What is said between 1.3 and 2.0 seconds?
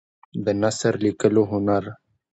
هنر